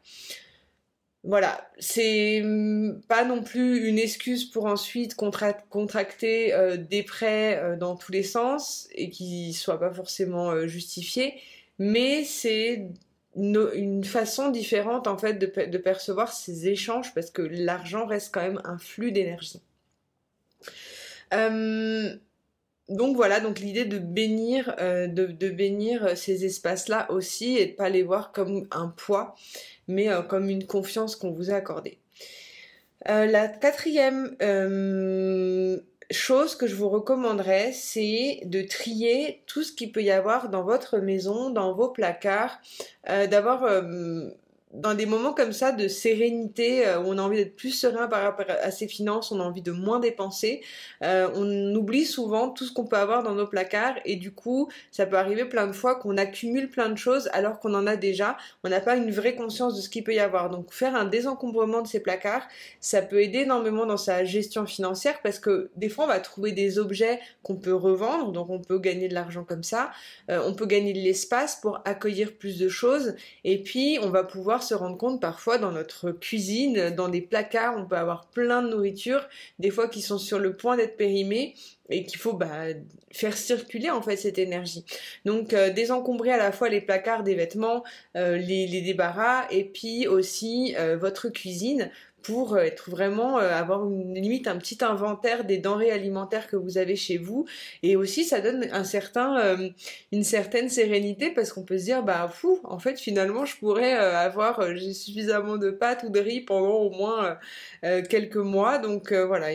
voilà, 1.26 1.68
c'est 1.80 2.42
mm, 2.44 3.02
pas 3.08 3.26
non 3.26 3.42
plus 3.42 3.88
une 3.88 3.98
excuse 3.98 4.46
pour 4.46 4.68
ensuite 4.68 5.16
contracter 5.16 6.54
euh, 6.54 6.78
des 6.78 7.02
prêts 7.02 7.58
euh, 7.58 7.76
dans 7.76 7.96
tous 7.96 8.12
les 8.12 8.22
sens 8.22 8.88
et 8.94 9.10
qui 9.10 9.54
soient 9.54 9.80
pas 9.80 9.92
forcément 9.92 10.52
euh, 10.52 10.68
justifiés, 10.68 11.42
mais 11.80 12.24
c'est 12.24 12.90
une 13.36 14.04
façon 14.06 14.50
différente 14.50 15.08
en 15.08 15.18
fait 15.18 15.34
de, 15.34 15.78
percevoir 15.78 16.32
ces 16.32 16.70
échanges 16.70 17.14
parce 17.14 17.32
que 17.32 17.42
l'argent 17.42 18.06
reste 18.06 18.34
quand 18.34 18.42
même 18.42 18.62
un 18.64 18.78
flux 18.78 19.12
d'énergie. 19.12 19.62
Donc 22.90 23.16
voilà, 23.16 23.40
donc 23.40 23.60
l'idée 23.60 23.86
de 23.86 23.98
bénir, 23.98 24.76
de, 24.78 25.08
de, 25.08 25.50
bénir 25.50 26.16
ces 26.16 26.46
espaces-là 26.46 27.12
aussi 27.12 27.58
et 27.58 27.66
de 27.66 27.72
pas 27.72 27.90
les 27.90 28.04
voir 28.04 28.32
comme 28.32 28.68
un 28.72 28.90
poids 28.90 29.36
mais 29.88 30.10
euh, 30.10 30.22
comme 30.22 30.50
une 30.50 30.66
confiance 30.66 31.16
qu'on 31.16 31.32
vous 31.32 31.52
a 31.52 31.56
accordée. 31.56 32.00
Euh, 33.10 33.26
la 33.26 33.48
quatrième 33.48 34.36
euh, 34.42 35.78
chose 36.12 36.56
que 36.56 36.66
je 36.66 36.76
vous 36.76 36.90
recommanderais, 36.90 37.72
c'est 37.74 38.42
de 38.46 38.62
trier 38.62 39.44
tout 39.46 39.64
ce 39.64 39.72
qu'il 39.72 39.92
peut 39.92 40.04
y 40.04 40.12
avoir 40.12 40.50
dans 40.50 40.64
votre 40.64 40.98
maison, 40.98 41.50
dans 41.50 41.74
vos 41.74 41.90
placards, 41.90 42.60
d'avoir 43.06 43.84
dans 44.74 44.94
des 44.94 45.06
moments 45.06 45.34
comme 45.34 45.54
ça 45.54 45.72
de 45.72 45.88
sérénité, 45.88 46.88
euh, 46.88 47.00
où 47.00 47.06
on 47.08 47.18
a 47.18 47.22
envie 47.22 47.38
d'être 47.38 47.56
plus 47.56 47.72
serein 47.72 48.08
par 48.08 48.24
rapport 48.24 48.46
à 48.50 48.72
ses 48.72 48.88
finances, 48.88 49.32
on 49.32 49.40
a 49.40 49.44
envie 49.44 49.62
de 49.62 49.72
moins 49.72 50.00
dépenser, 50.00 50.62
euh, 51.04 51.30
on 51.36 51.76
oublie 51.76 52.06
souvent 52.06 52.50
tout 52.50 52.66
ce 52.66 52.74
qu'on 52.74 52.86
peut 52.86 52.98
avoir 52.98 53.24
dans 53.24 53.34
nos 53.34 53.48
placards 53.48 53.96
et 54.06 54.16
du 54.16 54.32
coup, 54.32 54.70
ça 54.92 55.06
peut 55.06 55.18
arriver 55.18 55.46
plein 55.46 55.68
de 55.68 55.72
fois 55.72 55.96
qu'on 55.96 56.18
accumule 56.18 56.70
plein 56.70 56.90
de 56.90 56.98
choses 56.98 57.30
alors 57.34 57.60
qu'on 57.60 57.74
en 57.74 57.88
a 57.88 57.96
déjà. 57.96 58.38
On 58.64 58.70
n'a 58.70 58.82
pas 58.82 58.96
une 58.96 59.12
vraie 59.12 59.36
conscience 59.36 59.76
de 59.76 59.82
ce 59.82 59.90
qu'il 59.90 60.04
peut 60.04 60.14
y 60.14 60.20
avoir. 60.20 60.50
Donc 60.50 60.74
faire 60.74 60.96
un 60.96 61.06
désencombrement 61.06 61.82
de 61.82 61.88
ces 61.88 62.02
placards, 62.02 62.48
ça 62.80 63.02
peut 63.02 63.22
aider 63.22 63.40
énormément 63.40 63.86
dans 63.86 63.98
sa 63.98 64.26
gestion 64.26 64.66
financière 64.66 65.22
parce 65.24 65.40
que 65.40 65.70
des 65.76 65.90
fois, 65.90 66.06
on 66.06 66.08
va 66.10 66.20
trouver 66.20 66.52
des 66.52 66.80
objets 66.80 67.20
qu'on 67.44 67.56
peut 67.56 67.74
revendre, 67.74 68.32
donc 68.32 68.50
on 68.50 68.60
peut 68.60 68.80
gagner 68.80 69.08
de 69.08 69.14
l'argent 69.14 69.44
comme 69.44 69.64
ça. 69.64 69.92
Euh, 70.30 70.42
on 70.46 70.54
peut 70.54 70.66
gagner 70.66 70.94
de 70.94 71.00
l'espace 71.00 71.56
pour 71.62 71.82
accueillir 71.86 72.34
plus 72.34 72.58
de 72.58 72.68
choses 72.68 73.16
et 73.44 73.62
puis 73.62 74.00
on 74.02 74.10
va 74.10 74.24
pouvoir 74.24 74.64
se 74.66 74.74
rendre 74.74 74.98
compte 74.98 75.22
parfois 75.22 75.58
dans 75.58 75.72
notre 75.72 76.12
cuisine, 76.12 76.90
dans 76.90 77.10
des 77.10 77.22
placards, 77.22 77.76
on 77.78 77.86
peut 77.86 77.98
avoir 77.98 78.28
plein 78.28 78.62
de 78.62 78.70
nourriture, 78.70 79.28
des 79.60 79.70
fois 79.70 79.88
qui 79.88 80.02
sont 80.02 80.18
sur 80.18 80.40
le 80.40 80.56
point 80.56 80.78
d'être 80.78 80.98
périmés 80.98 81.56
et 81.90 82.06
qu'il 82.06 82.20
faut 82.20 82.34
bah, 82.34 82.66
faire 83.12 83.38
circuler 83.38 83.90
en 83.90 84.02
fait 84.02 84.18
cette 84.18 84.38
énergie. 84.38 84.86
Donc 85.24 85.54
euh, 85.54 85.72
désencombrer 85.72 86.32
à 86.32 86.38
la 86.38 86.52
fois 86.52 86.70
les 86.70 86.82
placards 86.82 87.24
des 87.24 87.36
vêtements, 87.36 87.84
euh, 88.16 88.38
les, 88.38 88.82
débarras 88.82 89.46
et 89.52 89.64
puis 89.64 90.08
aussi 90.08 90.76
euh, 90.78 90.98
votre 90.98 91.30
cuisine 91.30 91.92
pour 92.26 92.58
être 92.58 92.90
vraiment 92.90 93.38
avoir 93.38 93.88
une 93.90 94.14
limite 94.16 94.48
un 94.48 94.58
petit 94.58 94.78
inventaire 94.84 95.44
des 95.46 95.58
denrées 95.58 95.92
alimentaires 95.92 96.48
que 96.48 96.56
vous 96.56 96.78
avez 96.78 96.96
chez 96.96 97.18
vous. 97.18 97.46
Et 97.84 97.96
aussi 97.96 98.24
ça 98.24 98.42
donne 98.42 98.68
un 98.72 98.84
certain 98.84 99.58
une 100.12 100.24
certaine 100.24 100.70
sérénité 100.70 101.32
parce 101.32 101.54
qu'on 101.54 101.64
peut 101.64 101.78
se 101.78 101.86
dire 101.86 102.04
bah 102.04 102.28
fou 102.34 102.60
en 102.64 102.80
fait 102.80 103.00
finalement 103.00 103.46
je 103.46 103.58
pourrais 103.58 103.94
avoir 103.94 104.76
j'ai 104.76 104.94
suffisamment 104.94 105.58
de 105.58 105.72
pâtes 105.72 106.04
ou 106.04 106.10
de 106.10 106.20
riz 106.20 106.42
pendant 106.42 106.76
au 106.76 106.90
moins 106.92 107.38
quelques 108.10 108.36
mois. 108.38 108.78
Donc 108.80 109.14
voilà 109.14 109.48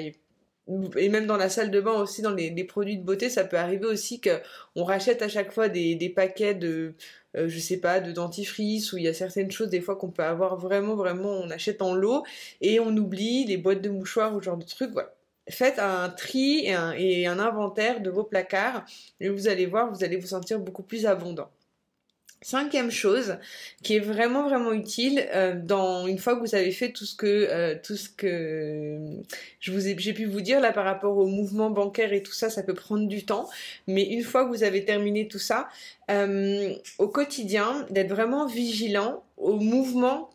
même 1.11 1.27
dans 1.27 1.37
la 1.37 1.49
salle 1.49 1.71
de 1.71 1.81
bain 1.81 1.93
aussi, 1.93 2.23
dans 2.23 2.33
les, 2.33 2.65
produits 2.65 2.99
de 2.99 3.05
beauté, 3.05 3.29
ça 3.31 3.45
peut 3.45 3.57
arriver 3.57 3.87
aussi 3.87 4.21
qu'on 4.21 4.85
rachète 4.85 5.23
à 5.23 5.29
chaque 5.29 5.53
fois 5.53 5.69
des, 5.69 6.13
paquets 6.15 6.55
de, 6.55 6.95
euh, 7.37 7.49
je 7.49 7.59
sais 7.59 7.79
pas, 7.79 8.01
de 8.01 8.13
dentifrice, 8.13 8.93
où 8.93 8.99
il 8.99 9.05
y 9.05 9.09
a 9.09 9.15
certaines 9.15 9.51
choses 9.51 9.69
des 9.69 9.81
fois 9.81 9.97
qu'on 9.97 10.11
peut 10.11 10.23
avoir 10.23 10.57
vraiment, 10.57 10.95
vraiment, 10.95 11.31
on 11.31 11.51
achète 11.51 11.83
en 11.83 11.95
lot, 11.95 12.25
et 12.61 12.81
on 12.81 12.97
oublie 12.97 13.45
les 13.45 13.57
boîtes 13.57 13.83
de 13.83 13.91
mouchoirs 13.91 14.35
ou 14.35 14.41
ce 14.41 14.45
genre 14.47 14.57
de 14.57 14.65
trucs, 14.65 14.93
voilà. 14.93 15.15
Faites 15.49 15.79
un 15.81 16.11
tri 16.11 16.67
et 16.67 16.77
et 16.99 17.27
un 17.27 17.39
inventaire 17.41 18.01
de 18.01 18.11
vos 18.11 18.25
placards, 18.25 18.85
et 19.21 19.29
vous 19.29 19.49
allez 19.49 19.67
voir, 19.67 19.93
vous 19.93 20.05
allez 20.05 20.17
vous 20.17 20.29
sentir 20.29 20.61
beaucoup 20.61 20.83
plus 20.85 21.07
abondant. 21.07 21.51
Cinquième 22.43 22.91
chose 22.91 23.37
qui 23.83 23.97
est 23.97 24.01
vraiment 24.01 24.45
vraiment 24.49 24.73
utile 24.73 25.29
euh, 25.35 25.55
dans 25.63 26.07
une 26.07 26.17
fois 26.17 26.37
que 26.37 26.41
vous 26.41 26.55
avez 26.55 26.73
fait 26.73 26.91
tout 26.91 27.05
ce 27.05 27.15
que 27.15 27.27
euh, 27.27 27.75
tout 27.83 27.99
ce 27.99 28.09
que 28.09 28.99
j'ai 29.61 30.15
pu 30.15 30.25
vous 30.25 30.41
dire 30.41 30.59
là 30.59 30.73
par 30.73 30.87
rapport 30.87 31.19
au 31.19 31.27
mouvement 31.27 31.69
bancaire 31.69 32.15
et 32.15 32.23
tout 32.23 32.33
ça 32.33 32.49
ça 32.49 32.63
peut 32.63 32.73
prendre 32.73 33.07
du 33.07 33.27
temps. 33.27 33.47
Mais 33.87 34.05
une 34.05 34.23
fois 34.23 34.47
que 34.47 34.49
vous 34.49 34.63
avez 34.63 34.87
terminé 34.87 35.29
tout 35.29 35.39
ça 35.39 35.69
euh, 36.11 36.75
au 36.97 37.09
quotidien 37.09 37.87
d'être 37.91 38.09
vraiment 38.09 38.47
vigilant 38.47 39.23
au 39.37 39.57
mouvement 39.57 40.31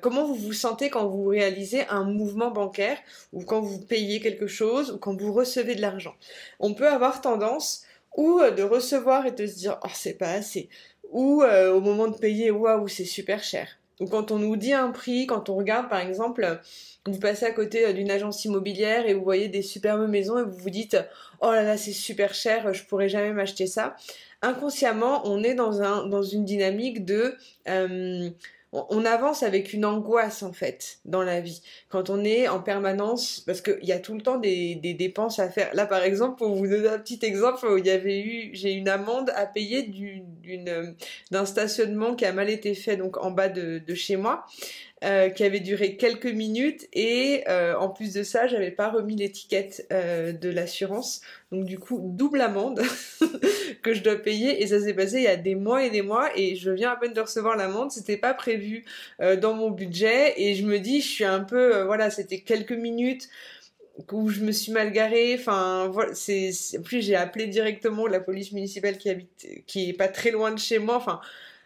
comment 0.00 0.24
vous 0.24 0.34
vous 0.34 0.52
sentez 0.54 0.90
quand 0.90 1.06
vous 1.06 1.26
réalisez 1.26 1.86
un 1.88 2.02
mouvement 2.02 2.50
bancaire 2.50 2.98
ou 3.32 3.44
quand 3.44 3.60
vous 3.60 3.78
payez 3.78 4.20
quelque 4.20 4.48
chose 4.48 4.90
ou 4.90 4.98
quand 4.98 5.20
vous 5.20 5.32
recevez 5.32 5.76
de 5.76 5.80
l'argent. 5.82 6.16
On 6.58 6.74
peut 6.74 6.88
avoir 6.88 7.20
tendance 7.20 7.84
ou 8.16 8.40
de 8.40 8.62
recevoir 8.62 9.24
et 9.26 9.30
de 9.30 9.46
se 9.46 9.54
dire 9.54 9.78
oh 9.84 9.88
c'est 9.94 10.18
pas 10.18 10.32
assez 10.32 10.68
ou 11.12 11.42
euh, 11.42 11.72
au 11.72 11.80
moment 11.80 12.08
de 12.08 12.16
payer, 12.16 12.50
waouh, 12.50 12.88
c'est 12.88 13.04
super 13.04 13.44
cher. 13.44 13.68
Ou 14.00 14.06
quand 14.06 14.32
on 14.32 14.38
nous 14.38 14.56
dit 14.56 14.72
un 14.72 14.90
prix, 14.90 15.26
quand 15.26 15.48
on 15.48 15.54
regarde 15.54 15.88
par 15.88 16.00
exemple, 16.00 16.60
vous 17.06 17.18
passez 17.18 17.44
à 17.44 17.52
côté 17.52 17.86
euh, 17.86 17.92
d'une 17.92 18.10
agence 18.10 18.44
immobilière 18.44 19.06
et 19.06 19.14
vous 19.14 19.22
voyez 19.22 19.48
des 19.48 19.62
superbes 19.62 20.08
maisons 20.08 20.38
et 20.38 20.42
vous 20.42 20.56
vous 20.56 20.70
dites 20.70 20.96
oh 21.40 21.52
là 21.52 21.62
là 21.62 21.76
c'est 21.76 21.92
super 21.92 22.34
cher, 22.34 22.72
je 22.74 22.84
pourrais 22.84 23.08
jamais 23.08 23.32
m'acheter 23.32 23.66
ça. 23.66 23.94
Inconsciemment, 24.40 25.22
on 25.24 25.44
est 25.44 25.54
dans 25.54 25.82
un 25.82 26.06
dans 26.06 26.22
une 26.22 26.44
dynamique 26.44 27.04
de 27.04 27.36
euh, 27.68 28.30
on 28.72 29.04
avance 29.04 29.42
avec 29.42 29.74
une 29.74 29.84
angoisse 29.84 30.42
en 30.42 30.52
fait 30.52 30.98
dans 31.04 31.22
la 31.22 31.40
vie. 31.40 31.62
Quand 31.90 32.08
on 32.08 32.24
est 32.24 32.48
en 32.48 32.60
permanence, 32.60 33.40
parce 33.40 33.60
qu'il 33.60 33.84
y 33.84 33.92
a 33.92 33.98
tout 33.98 34.14
le 34.14 34.22
temps 34.22 34.38
des, 34.38 34.74
dépenses 34.98 35.38
à 35.38 35.50
faire. 35.50 35.74
Là 35.74 35.84
par 35.84 36.02
exemple, 36.02 36.38
pour 36.38 36.54
vous 36.54 36.66
donner 36.66 36.88
un 36.88 36.98
petit 36.98 37.18
exemple, 37.22 37.66
il 37.78 37.86
y 37.86 37.90
avait 37.90 38.20
eu, 38.20 38.50
j'ai 38.54 38.72
une 38.72 38.88
amende 38.88 39.30
à 39.36 39.44
payer 39.44 39.90
d'un 41.30 41.44
stationnement 41.44 42.14
qui 42.14 42.24
a 42.24 42.32
mal 42.32 42.48
été 42.48 42.74
fait 42.74 42.96
donc 42.96 43.18
en 43.18 43.30
bas 43.30 43.48
de, 43.48 43.78
de 43.78 43.94
chez 43.94 44.16
moi. 44.16 44.46
Euh, 45.04 45.30
qui 45.30 45.42
avait 45.42 45.58
duré 45.58 45.96
quelques 45.96 46.26
minutes 46.26 46.86
et 46.92 47.42
euh, 47.48 47.74
en 47.74 47.88
plus 47.88 48.14
de 48.14 48.22
ça, 48.22 48.46
j'avais 48.46 48.70
pas 48.70 48.88
remis 48.88 49.16
l'étiquette 49.16 49.84
euh, 49.90 50.32
de 50.32 50.48
l'assurance. 50.48 51.22
Donc 51.50 51.64
du 51.64 51.76
coup, 51.76 52.00
double 52.04 52.40
amende 52.40 52.82
que 53.82 53.94
je 53.94 54.02
dois 54.02 54.14
payer 54.14 54.62
et 54.62 54.68
ça 54.68 54.80
s'est 54.80 54.94
passé 54.94 55.16
il 55.16 55.24
y 55.24 55.26
a 55.26 55.36
des 55.36 55.56
mois 55.56 55.84
et 55.84 55.90
des 55.90 56.02
mois 56.02 56.30
et 56.36 56.54
je 56.54 56.70
viens 56.70 56.92
à 56.92 56.96
peine 56.96 57.14
de 57.14 57.20
recevoir 57.20 57.56
l'amende, 57.56 57.90
c'était 57.90 58.16
pas 58.16 58.32
prévu 58.32 58.84
dans 59.40 59.54
mon 59.54 59.70
budget 59.70 60.40
et 60.40 60.54
je 60.54 60.64
me 60.64 60.78
dis 60.78 61.00
je 61.00 61.08
suis 61.08 61.24
un 61.24 61.40
peu 61.40 61.82
voilà, 61.82 62.08
c'était 62.10 62.40
quelques 62.40 62.70
minutes 62.70 63.28
où 64.12 64.28
je 64.28 64.40
me 64.40 64.52
suis 64.52 64.70
mal 64.70 64.92
garée. 64.92 65.36
Enfin, 65.36 65.88
voilà, 65.88 66.14
c'est, 66.14 66.52
plus 66.84 67.02
j'ai 67.02 67.16
appelé 67.16 67.48
directement 67.48 68.06
la 68.06 68.20
police 68.20 68.52
municipale 68.52 68.98
qui 68.98 69.10
habite, 69.10 69.48
qui 69.66 69.90
est 69.90 69.94
pas 69.94 70.08
très 70.08 70.30
loin 70.30 70.52
de 70.52 70.58
chez 70.58 70.78
moi. 70.78 70.96
Enfin, 70.96 71.20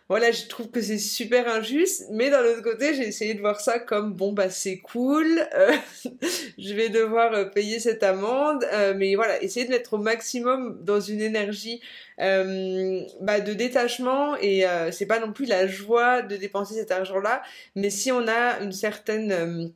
voilà, 0.09 0.31
je 0.31 0.47
trouve 0.47 0.71
que 0.71 0.81
c'est 0.81 0.99
super 0.99 1.49
injuste, 1.49 2.05
mais 2.13 2.31
d'un 2.31 2.45
autre 2.45 2.63
côté, 2.63 2.95
j'ai 2.95 3.09
essayé 3.09 3.35
de 3.35 3.41
voir 3.41 3.61
ça 3.61 3.81
comme 3.81 4.13
bon 4.13 4.33
bah 4.33 4.51
c'est 4.51 4.79
cool, 4.79 5.27
euh, 5.55 5.73
je 6.59 6.75
vais 6.75 6.91
devoir 6.91 7.33
euh, 7.33 7.45
payer 7.47 7.81
cette 7.81 8.05
amende, 8.05 8.65
euh, 8.73 8.95
mais 8.97 9.17
voilà, 9.17 9.43
essayer 9.43 9.67
de 9.67 9.71
mettre 9.71 9.95
au 9.95 9.99
maximum 9.99 10.79
dans 10.85 11.01
une 11.01 11.21
énergie 11.21 11.81
bah, 12.19 13.41
de 13.41 13.53
détachement 13.53 14.37
et 14.41 14.65
c'est 14.91 15.05
pas 15.05 15.19
non 15.19 15.33
plus 15.33 15.45
la 15.45 15.67
joie 15.67 16.23
de 16.23 16.37
dépenser 16.37 16.75
cet 16.75 16.91
argent-là, 16.91 17.43
mais 17.75 17.91
si 17.91 18.11
on 18.11 18.27
a 18.27 18.61
une 18.61 18.73
certaine 18.73 19.73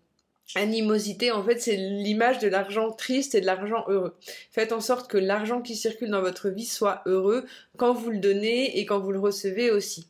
animosité, 0.54 1.30
en 1.30 1.44
fait, 1.44 1.60
c'est 1.60 1.76
l'image 1.76 2.38
de 2.38 2.48
l'argent 2.48 2.90
triste 2.92 3.34
et 3.34 3.40
de 3.40 3.46
l'argent 3.46 3.84
heureux. 3.88 4.16
Faites 4.50 4.72
en 4.72 4.80
sorte 4.80 5.10
que 5.10 5.18
l'argent 5.18 5.60
qui 5.60 5.76
circule 5.76 6.10
dans 6.10 6.22
votre 6.22 6.48
vie 6.48 6.64
soit 6.64 7.02
heureux 7.06 7.44
quand 7.76 7.92
vous 7.92 8.10
le 8.10 8.18
donnez 8.18 8.78
et 8.78 8.86
quand 8.86 9.00
vous 9.00 9.12
le 9.12 9.20
recevez 9.20 9.70
aussi. 9.70 10.09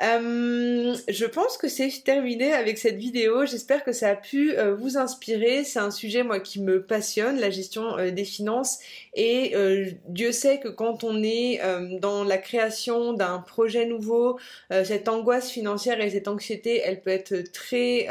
Euh, 0.00 0.96
je 1.08 1.26
pense 1.26 1.58
que 1.58 1.68
c'est 1.68 1.90
terminé 2.02 2.54
avec 2.54 2.78
cette 2.78 2.96
vidéo. 2.96 3.44
J'espère 3.44 3.84
que 3.84 3.92
ça 3.92 4.08
a 4.10 4.16
pu 4.16 4.56
euh, 4.56 4.74
vous 4.74 4.96
inspirer. 4.96 5.64
C'est 5.64 5.80
un 5.80 5.90
sujet 5.90 6.22
moi 6.22 6.40
qui 6.40 6.62
me 6.62 6.82
passionne, 6.82 7.38
la 7.38 7.50
gestion 7.50 7.98
euh, 7.98 8.10
des 8.10 8.24
finances. 8.24 8.78
Et 9.14 9.54
Dieu 10.08 10.32
sait 10.32 10.58
que 10.58 10.68
quand 10.68 11.04
on 11.04 11.22
est 11.22 11.60
dans 12.00 12.24
la 12.24 12.38
création 12.38 13.12
d'un 13.12 13.40
projet 13.40 13.84
nouveau, 13.84 14.38
cette 14.70 15.06
angoisse 15.06 15.50
financière 15.50 16.00
et 16.00 16.08
cette 16.08 16.28
anxiété, 16.28 16.80
elle 16.82 17.02
peut 17.02 17.10
être 17.10 17.36
très 17.52 18.08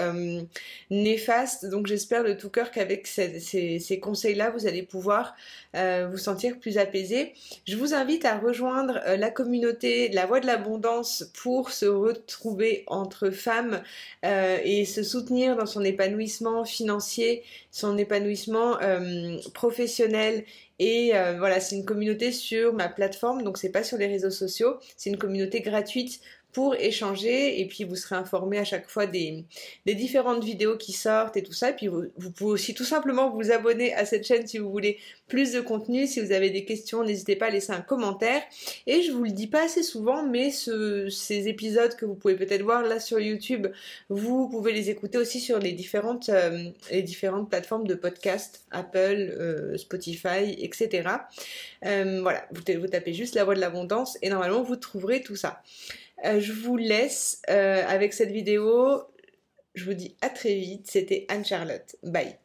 néfaste. 0.91 1.65
Donc 1.65 1.87
j'espère 1.87 2.23
de 2.23 2.33
tout 2.33 2.49
cœur 2.49 2.69
qu'avec 2.69 3.07
ces, 3.07 3.39
ces 3.39 3.99
conseils-là, 3.99 4.51
vous 4.51 4.67
allez 4.67 4.83
pouvoir 4.83 5.35
vous 5.73 6.17
sentir 6.19 6.59
plus 6.59 6.77
apaisé. 6.77 7.33
Je 7.67 7.77
vous 7.77 7.95
invite 7.95 8.25
à 8.25 8.37
rejoindre 8.37 9.01
la 9.17 9.31
communauté 9.31 10.09
La 10.09 10.27
Voix 10.27 10.39
de 10.39 10.45
l'Abondance 10.45 11.31
pour 11.41 11.70
se 11.71 11.85
retrouver 11.85 12.83
entre 12.87 13.29
femmes 13.29 13.81
euh, 14.25 14.57
et 14.63 14.85
se 14.85 15.03
soutenir 15.03 15.55
dans 15.55 15.65
son 15.65 15.83
épanouissement 15.83 16.65
financier, 16.65 17.43
son 17.71 17.97
épanouissement 17.97 18.79
euh, 18.81 19.37
professionnel. 19.53 20.43
Et 20.79 21.11
euh, 21.15 21.37
voilà, 21.37 21.59
c'est 21.59 21.75
une 21.75 21.85
communauté 21.85 22.31
sur 22.31 22.73
ma 22.73 22.89
plateforme, 22.89 23.43
donc 23.43 23.57
c'est 23.57 23.69
pas 23.71 23.83
sur 23.83 23.97
les 23.97 24.07
réseaux 24.07 24.31
sociaux, 24.31 24.77
c'est 24.97 25.11
une 25.11 25.17
communauté 25.17 25.61
gratuite 25.61 26.21
pour 26.53 26.75
échanger 26.75 27.61
et 27.61 27.65
puis 27.65 27.83
vous 27.83 27.95
serez 27.95 28.15
informé 28.15 28.57
à 28.57 28.63
chaque 28.63 28.89
fois 28.89 29.05
des, 29.05 29.45
des, 29.85 29.95
différentes 29.95 30.43
vidéos 30.43 30.77
qui 30.77 30.93
sortent 30.93 31.37
et 31.37 31.43
tout 31.43 31.53
ça. 31.53 31.69
Et 31.71 31.75
puis 31.75 31.87
vous, 31.87 32.31
pouvez 32.31 32.51
aussi 32.51 32.73
tout 32.73 32.83
simplement 32.83 33.29
vous 33.29 33.51
abonner 33.51 33.93
à 33.93 34.05
cette 34.05 34.25
chaîne 34.25 34.47
si 34.47 34.57
vous 34.57 34.69
voulez 34.69 34.97
plus 35.27 35.53
de 35.53 35.61
contenu. 35.61 36.07
Si 36.07 36.19
vous 36.19 36.31
avez 36.31 36.49
des 36.49 36.65
questions, 36.65 37.03
n'hésitez 37.03 37.35
pas 37.35 37.47
à 37.47 37.49
laisser 37.49 37.71
un 37.71 37.81
commentaire. 37.81 38.41
Et 38.87 39.01
je 39.01 39.11
vous 39.11 39.23
le 39.23 39.31
dis 39.31 39.47
pas 39.47 39.65
assez 39.65 39.83
souvent, 39.83 40.23
mais 40.23 40.51
ce, 40.51 41.09
ces 41.09 41.47
épisodes 41.47 41.95
que 41.95 42.05
vous 42.05 42.15
pouvez 42.15 42.35
peut-être 42.35 42.63
voir 42.63 42.83
là 42.83 42.99
sur 42.99 43.19
YouTube, 43.19 43.67
vous 44.09 44.49
pouvez 44.49 44.73
les 44.73 44.89
écouter 44.89 45.17
aussi 45.17 45.39
sur 45.39 45.59
les 45.59 45.71
différentes, 45.71 46.29
euh, 46.29 46.69
les 46.91 47.01
différentes 47.01 47.49
plateformes 47.49 47.87
de 47.87 47.95
podcast, 47.95 48.65
Apple, 48.71 49.35
euh, 49.39 49.77
Spotify, 49.77 50.55
etc. 50.59 51.09
Euh, 51.85 52.21
voilà, 52.21 52.45
vous, 52.51 52.61
vous 52.79 52.87
tapez 52.87 53.13
juste 53.13 53.35
la 53.35 53.43
voix 53.43 53.55
de 53.55 53.59
l'abondance 53.59 54.17
et 54.21 54.29
normalement 54.29 54.63
vous 54.63 54.75
trouverez 54.75 55.21
tout 55.21 55.35
ça. 55.35 55.61
Euh, 56.25 56.39
je 56.39 56.53
vous 56.53 56.77
laisse 56.77 57.41
euh, 57.49 57.83
avec 57.87 58.13
cette 58.13 58.31
vidéo. 58.31 59.03
Je 59.73 59.85
vous 59.85 59.93
dis 59.93 60.15
à 60.21 60.29
très 60.29 60.55
vite. 60.55 60.89
C'était 60.89 61.25
Anne-Charlotte. 61.29 61.95
Bye. 62.03 62.40